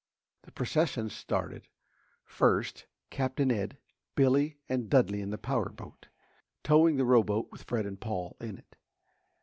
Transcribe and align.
The 0.41 0.51
procession 0.51 1.11
started: 1.11 1.67
first, 2.25 2.87
Captain 3.11 3.51
Ed, 3.51 3.77
Billy 4.15 4.57
and 4.67 4.89
Dudley 4.89 5.21
in 5.21 5.29
the 5.29 5.37
power 5.37 5.69
boat, 5.69 6.07
towing 6.63 6.95
the 6.97 7.05
rowboat 7.05 7.51
with 7.51 7.61
Fred 7.65 7.85
and 7.85 8.01
Paul 8.01 8.35
in 8.41 8.57
it. 8.57 8.75